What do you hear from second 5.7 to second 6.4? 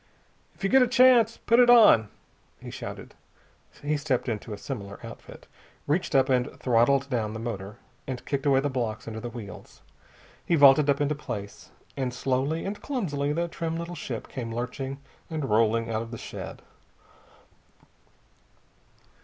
reached up